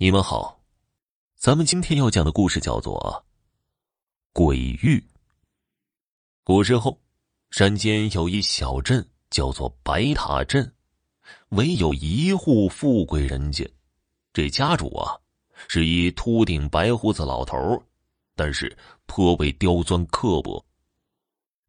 [0.00, 0.60] 你们好，
[1.34, 3.24] 咱们今天要讲的故事叫做
[4.32, 4.96] 《鬼域》。
[6.44, 6.96] 古时候，
[7.50, 10.72] 山间有一小镇，叫做白塔镇，
[11.48, 13.68] 唯有一户富贵人家。
[14.32, 15.18] 这家主啊，
[15.66, 17.82] 是一秃顶白胡子老头
[18.36, 20.64] 但是颇为刁钻刻薄。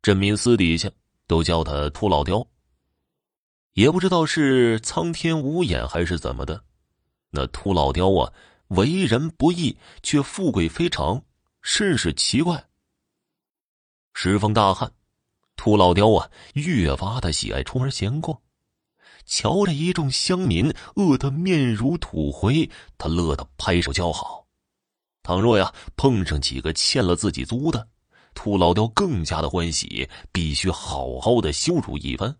[0.03, 0.87] 镇民私底下
[1.25, 2.45] 都叫他秃老刁。
[3.73, 6.63] 也不知道是苍天无眼还是怎么的。
[7.31, 8.33] 那秃老刁啊，
[8.69, 11.23] 为人不义，却富贵非常，
[11.61, 12.67] 甚是奇怪。
[14.13, 14.91] 时逢大旱，
[15.55, 18.41] 秃老刁啊，越发的喜爱出门闲逛。
[19.25, 22.67] 瞧着一众乡民饿得面如土灰，
[22.97, 24.47] 他乐得拍手叫好。
[25.21, 27.87] 倘若呀碰上几个欠了自己租的，
[28.33, 32.35] 秃老刁更加的欢喜，必须好好的羞辱一番。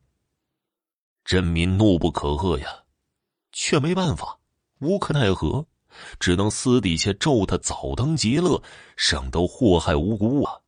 [1.24, 2.86] 镇民怒不可遏呀，
[3.52, 4.39] 却没办法。
[4.80, 5.66] 无可奈何，
[6.20, 8.62] 只能私底下咒他早登极乐，
[8.96, 10.60] 省得祸害无辜啊。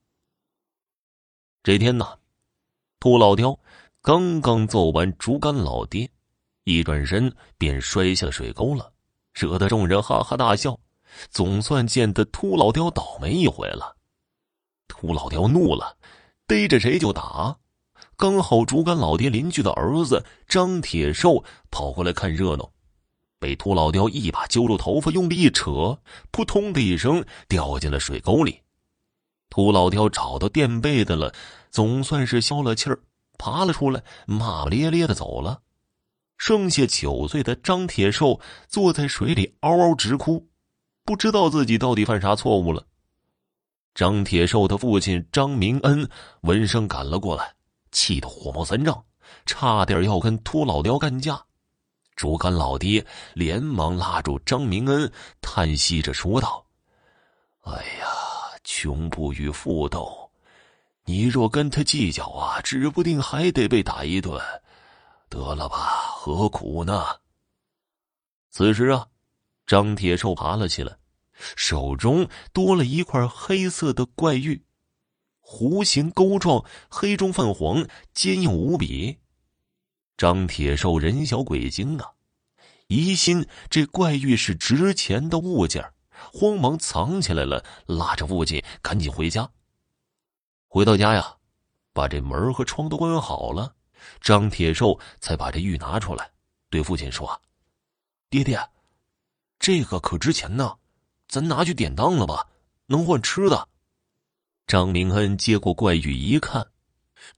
[1.63, 2.19] 这天呢，
[2.99, 3.57] 秃老刁
[4.01, 6.09] 刚刚揍完竹竿老爹，
[6.63, 8.91] 一转身便摔下水沟了，
[9.33, 10.77] 惹得众人哈哈大笑。
[11.29, 13.97] 总算见得秃老刁倒霉一回了。
[14.87, 15.97] 秃老刁怒了，
[16.47, 17.57] 逮着谁就打。
[18.15, 22.71] 刚好竹竿老爹邻居的儿子张铁寿跑过来看热闹。
[23.41, 25.97] 被秃老刁一把揪住头发，用力一扯，
[26.29, 28.61] 扑通的一声掉进了水沟里。
[29.49, 31.33] 秃老刁找到垫背的了，
[31.71, 32.99] 总算是消了气儿，
[33.39, 35.59] 爬了出来，骂骂咧咧的走了。
[36.37, 40.47] 剩下九岁的张铁寿坐在水里嗷嗷直哭，
[41.03, 42.85] 不知道自己到底犯啥错误了。
[43.95, 46.07] 张铁寿的父亲张明恩
[46.41, 47.55] 闻声赶了过来，
[47.91, 49.03] 气得火冒三丈，
[49.47, 51.43] 差点要跟秃老刁干架。
[52.15, 56.65] 竹竿老爹连忙拉住张明恩，叹息着说道
[57.61, 58.07] ：“哎呀，
[58.63, 60.29] 穷不与富斗，
[61.05, 64.39] 你若跟他计较啊，指不定还得被打一顿。
[65.29, 65.77] 得了吧，
[66.15, 67.05] 何苦呢？”
[68.51, 69.07] 此时啊，
[69.65, 70.97] 张铁兽爬了起来，
[71.55, 74.63] 手中多了一块黑色的怪玉，
[75.41, 79.20] 弧形钩状，黑中泛黄，坚硬无比。
[80.17, 82.11] 张铁寿人小鬼精啊，
[82.87, 85.93] 疑心这怪玉是值钱的物件，
[86.33, 89.49] 慌忙藏起来了，拉着父亲赶紧回家。
[90.67, 91.35] 回到家呀，
[91.93, 93.73] 把这门和窗都关好了，
[94.21, 96.31] 张铁寿才把这玉拿出来，
[96.69, 97.41] 对父亲说
[98.29, 98.59] ：“爹爹，
[99.59, 100.77] 这个可值钱呢，
[101.27, 102.47] 咱拿去典当了吧，
[102.85, 103.67] 能换吃的。”
[104.67, 106.70] 张明恩接过怪玉一看。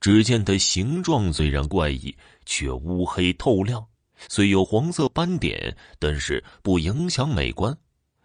[0.00, 3.86] 只见它形状虽然怪异，却乌黑透亮，
[4.28, 7.76] 虽有黄色斑点，但是不影响美观。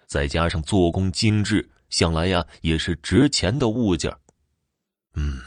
[0.07, 4.11] 再加上做工精致，想来呀也是值钱的物件。
[5.13, 5.41] 嗯，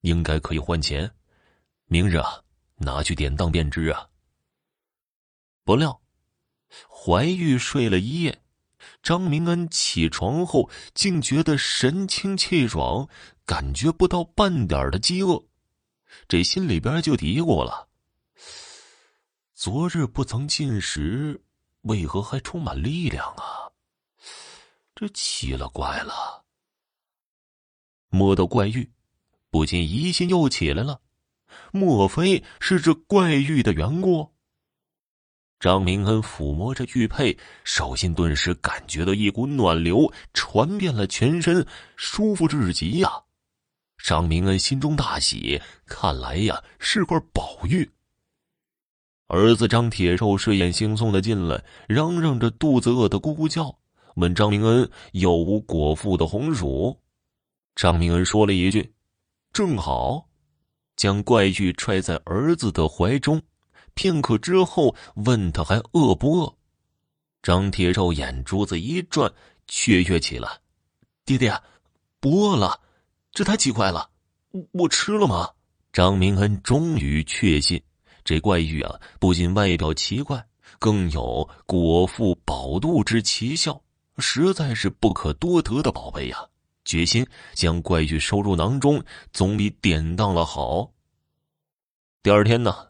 [0.00, 1.10] 应该可以换钱。
[1.86, 2.42] 明日啊，
[2.76, 4.08] 拿去典当便知啊。
[5.64, 6.00] 不料，
[6.88, 8.40] 怀玉睡了一夜，
[9.02, 13.08] 张明恩起床后竟觉得神清气爽。
[13.46, 15.44] 感觉不到半点的饥饿，
[16.28, 17.88] 这心里边就嘀咕了：
[19.54, 21.42] 昨日不曾进食，
[21.82, 23.70] 为何还充满力量啊？
[24.94, 26.44] 这奇了怪了。
[28.08, 28.90] 摸到怪玉，
[29.50, 31.02] 不禁疑心又起来了，
[31.72, 34.32] 莫非是这怪玉的缘故？
[35.60, 41.66] 张明恩抚摸着玉佩，手心顿时感觉到一股暖流传遍了全身，
[41.96, 43.23] 舒服至极呀！
[44.04, 47.90] 张明恩心中大喜，看来呀是块宝玉。
[49.28, 53.78] 儿子张铁寿睡眼惺忪的进来，嚷嚷着肚子饿得咕咕叫，
[54.16, 57.00] 问张明恩有无果腹的红薯。
[57.74, 58.92] 张明恩说了一句
[59.54, 60.28] ：“正好。”
[60.96, 63.40] 将怪玉揣在儿子的怀中，
[63.94, 66.54] 片刻之后问他还饿不饿。
[67.42, 69.32] 张铁寿眼珠子一转，
[69.66, 70.60] 雀跃起来
[71.24, 71.58] ：“爹爹，
[72.20, 72.80] 不饿了。”
[73.34, 74.08] 这太奇怪了，
[74.52, 75.50] 我我吃了吗？
[75.92, 77.82] 张明恩终于确信，
[78.24, 80.46] 这怪玉啊，不仅外表奇怪，
[80.78, 83.82] 更有果腹饱肚之奇效，
[84.18, 86.38] 实在是不可多得的宝贝呀！
[86.84, 89.02] 决心将怪玉收入囊中，
[89.32, 90.92] 总比典当了好。
[92.22, 92.86] 第二天呢，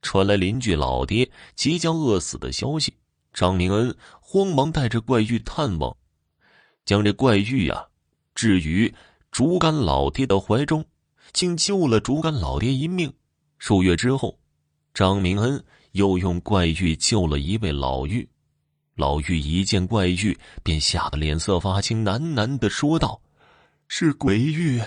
[0.00, 2.94] 传来邻居老爹即将饿死的消息，
[3.32, 5.96] 张明恩慌忙带着怪玉探望，
[6.84, 7.88] 将这怪玉呀
[8.32, 8.94] 置于。
[9.30, 10.84] 竹竿老爹的怀中，
[11.32, 13.12] 竟救了竹竿老爹一命。
[13.58, 14.38] 数月之后，
[14.94, 18.26] 张明恩又用怪玉救了一位老妪。
[18.96, 23.20] 老妪一见怪玉，便吓得脸色发青，喃喃的说道
[23.86, 24.82] ：“是鬼玉，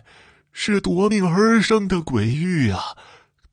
[0.51, 2.97] 是夺命而生的鬼玉啊！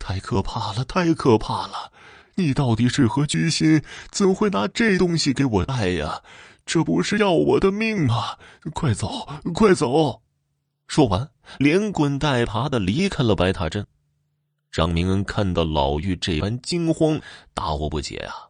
[0.00, 1.92] 太可怕了，太可怕了！
[2.34, 3.82] 你到底是何居心？
[4.10, 6.22] 怎会拿这东西给我带呀？
[6.66, 8.36] 这不是要我的命吗？
[8.74, 10.22] 快走，快走！”
[10.88, 13.86] 说完，连滚带爬的离开了白塔镇。
[14.72, 17.20] 张明恩看到老妪这般惊慌，
[17.54, 18.48] 大惑不解啊。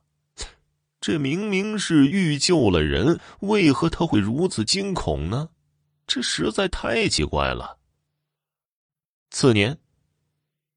[1.00, 5.48] 这明明是玉救了人，为何他会如此惊恐呢？
[6.06, 7.78] 这实在太奇怪了。
[9.30, 9.76] 次年，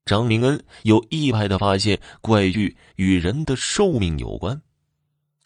[0.06, 4.62] 张明恩又意外的发现怪玉与人的寿命有关，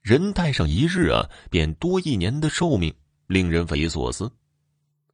[0.02, 2.94] 人戴上一日啊，便多一年的寿命，
[3.28, 4.32] 令人匪夷所思。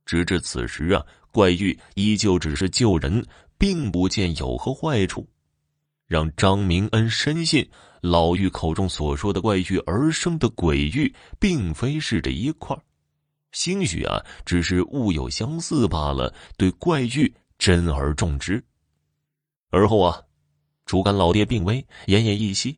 [0.05, 3.25] 直至此时啊，怪玉依旧只是救人，
[3.57, 5.27] 并不见有何坏处。
[6.07, 7.65] 让张明恩深信
[8.01, 12.77] 老妪口中所说的怪玉而生的鬼玉，并非是这一块
[13.53, 16.33] 兴许啊，只是物有相似罢了。
[16.57, 18.61] 对怪玉珍而重之。
[19.69, 20.21] 而后啊，
[20.85, 22.77] 竹竿老爹病危，奄奄一息，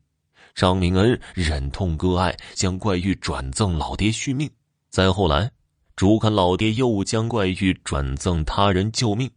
[0.54, 4.48] 张明恩忍痛割爱，将怪玉转赠老爹续命。
[4.90, 5.50] 再后来，
[5.96, 9.30] 竹竿老爹又将怪玉转赠他人救命。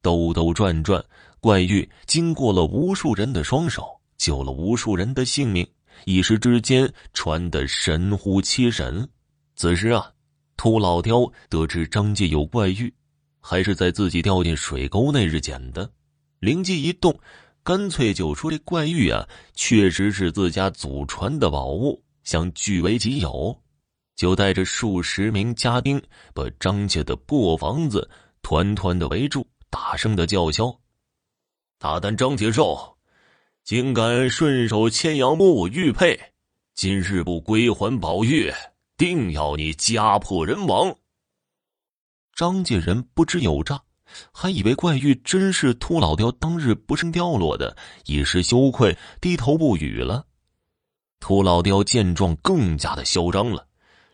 [0.00, 1.04] 兜兜转转。
[1.40, 3.84] 怪玉经过了无数人的双手，
[4.16, 5.66] 救了无数人的性命，
[6.04, 9.08] 一时之间传得神乎其神。
[9.56, 10.08] 此时啊，
[10.56, 12.94] 秃老雕得知张介有怪玉，
[13.40, 15.90] 还是在自己掉进水沟那日捡的，
[16.38, 17.18] 灵机一动，
[17.64, 23.60] 干脆就说这怪玉啊，确实是自家祖传的宝物，想据为己有，
[24.16, 26.00] 就带着数十名家丁
[26.34, 28.08] 把张家的破房子
[28.42, 30.78] 团团的围住，大声的叫嚣。
[31.78, 32.96] 大胆张铁寿，
[33.64, 36.18] 竟敢顺手牵羊摸我玉佩，
[36.74, 38.52] 今日不归还宝玉，
[38.96, 40.96] 定要你家破人亡！
[42.34, 43.82] 张家人不知有诈，
[44.32, 47.76] 还以为怪玉真是秃老雕当日不慎掉落的，
[48.06, 50.26] 一时羞愧，低头不语了。
[51.18, 53.66] 秃老雕见状，更加的嚣张了，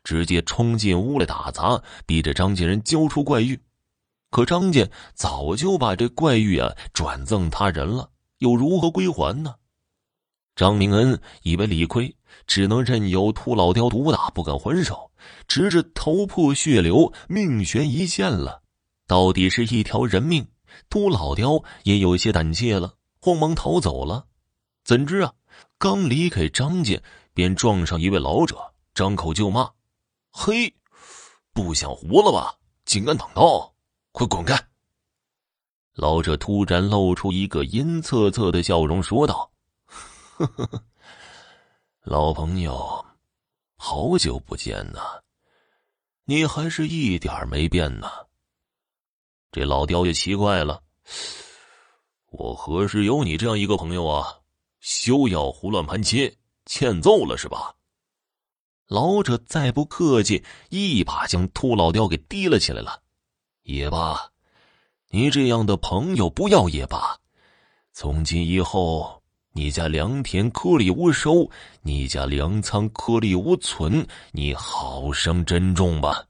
[0.09, 3.61] 直接冲进屋来打砸，逼着张家人交出怪玉。
[4.31, 8.09] 可张家早就把这怪玉啊转赠他人了，
[8.39, 9.57] 又如何归还呢？
[10.57, 12.17] 张明恩以为理亏，
[12.47, 15.11] 只能任由秃老雕毒打，不敢还手，
[15.47, 18.63] 直至头破血流，命悬一线了。
[19.07, 20.47] 到底是一条人命，
[20.89, 24.25] 秃老雕也有些胆怯了，慌忙逃走了。
[24.85, 25.35] 怎知啊，
[25.77, 26.99] 刚离开张家，
[27.35, 28.57] 便撞上一位老者，
[28.95, 29.71] 张口就骂
[30.31, 30.75] ：“嘿，
[31.53, 32.55] 不想活了吧？
[32.85, 33.75] 竟敢挡道！”
[34.13, 34.59] 快滚开！
[35.93, 39.51] 老者突然露出一个阴恻恻的笑容，说道
[39.87, 40.85] ：“呵呵呵，
[42.03, 43.05] 老朋友，
[43.77, 45.01] 好久不见呐，
[46.25, 48.09] 你还是一点没变呢。”
[49.53, 50.83] 这老雕就奇怪了
[52.31, 54.41] ：“我何时有你这样一个朋友啊？
[54.81, 56.37] 休要胡乱攀亲，
[56.67, 57.75] 欠揍了是吧？”
[58.89, 63.03] 老者再不客气，一把将秃老雕给提了起来了。
[63.63, 64.31] 也罢，
[65.11, 67.19] 你这样的朋友不要也罢。
[67.93, 71.51] 从今以后，你家良田颗粒无收，
[71.83, 76.25] 你家粮仓颗粒无存，你好生珍重吧。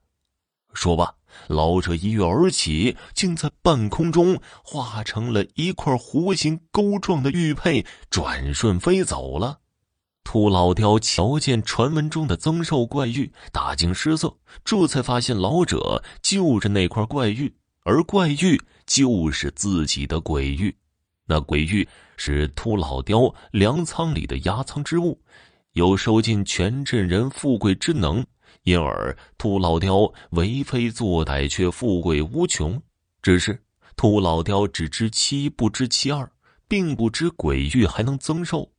[0.75, 1.15] 说罢，
[1.47, 9.61] 老者一跃而起，竟在半空中化成了一块弧形钩状的玉佩，转瞬飞走了。
[10.31, 20.77] 秃老雕瞧见传闻中的增寿怪玉，大惊失色，这才发现老者就是那块怪玉，而怪玉就是自己的鬼玉。
[21.25, 25.19] 那鬼玉是秃老雕粮仓里的压仓之物，
[25.73, 28.23] 有收尽全镇人富贵之能，
[28.65, 32.79] 因而秃老雕为非作歹，却富贵无穷。
[33.23, 33.63] 只是
[33.97, 36.31] 秃老雕只知其一，不知其二，
[36.69, 38.71] 并不知鬼玉还能增寿。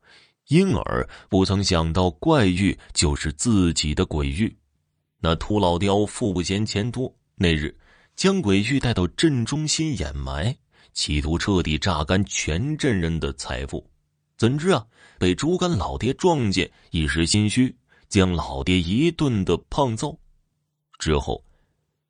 [0.50, 4.52] 因而不曾想到怪玉就是自己的鬼玉，
[5.20, 7.78] 那秃老雕富不嫌钱多，那日
[8.16, 10.58] 将鬼玉带到镇中心掩埋，
[10.92, 13.88] 企图彻底榨干全镇人的财富。
[14.40, 14.84] 怎知啊，
[15.20, 17.76] 被竹竿老爹撞见，一时心虚，
[18.08, 20.18] 将老爹一顿的胖揍。
[20.98, 21.44] 之后，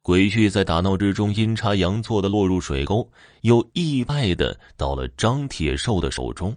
[0.01, 6.55] 鬼玉在打闹之中阴差阳错的落入水沟，又意外的到了张铁寿的手中。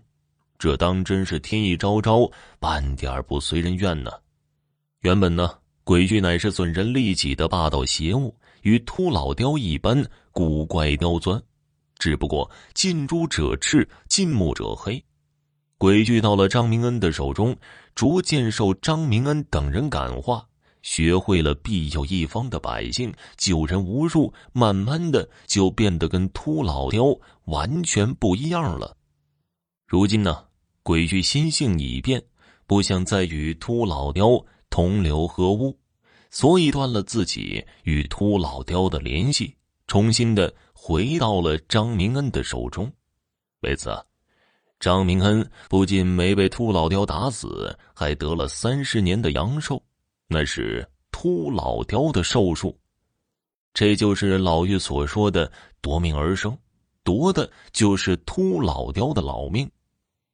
[0.63, 4.13] 这当真是天意昭昭，半点不随人愿呢。
[5.01, 11.43] 原本呢，鬼玉乃是损人利己的霸道邪物，与秃老雕一般古怪刁钻。
[11.99, 15.05] 只不过近朱者赤，近墨者黑。
[15.79, 17.57] 鬼玉到了张明恩的手中，
[17.97, 20.47] 逐渐受张明恩等人感化，
[20.83, 27.07] 学会了庇佑一方的百姓，救人无数，慢慢的就变得跟秃老雕
[27.47, 28.97] 完全不一样了。
[29.89, 30.45] 如今呢，
[30.83, 32.23] 鬼玉心性已变，
[32.67, 35.79] 不想再与秃老雕同流合污，
[36.31, 39.55] 所以断了自己与秃老雕的联系，
[39.87, 42.91] 重新的回到了张明恩的手中。
[43.61, 43.91] 为此。
[44.81, 49.81] 张明恩不仅没被秃老雕打死，还得了三十年的阳寿，
[50.27, 52.77] 那是秃老雕的寿数。
[53.73, 55.49] 这就是老妪所说的
[55.81, 56.59] “夺命而生”，
[57.05, 59.71] 夺的就是秃老雕的老命。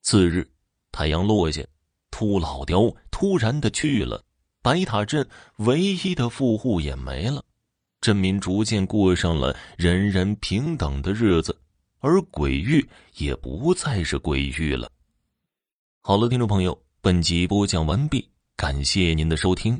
[0.08, 0.48] 次日，
[0.90, 1.62] 太阳落下，
[2.10, 4.24] 秃老雕突然的去了，
[4.62, 7.44] 白塔镇唯一的富户也没了，
[8.00, 11.54] 镇民逐渐过上了人人平等的日子。
[11.98, 12.88] 而鬼域
[13.18, 14.90] 也不再是鬼域了。
[16.00, 19.78] 好了，听众朋友，本集播讲完毕，感谢您的收听。